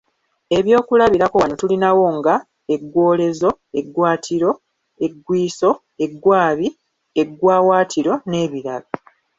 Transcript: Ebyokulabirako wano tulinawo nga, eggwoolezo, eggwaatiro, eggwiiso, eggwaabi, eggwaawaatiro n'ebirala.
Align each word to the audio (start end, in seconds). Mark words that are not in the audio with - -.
Ebyokulabirako 0.57 1.35
wano 1.41 1.55
tulinawo 1.61 2.05
nga, 2.17 2.35
eggwoolezo, 2.73 3.49
eggwaatiro, 3.79 4.51
eggwiiso, 5.05 5.69
eggwaabi, 6.05 6.67
eggwaawaatiro 7.21 8.13
n'ebirala. 8.29 8.87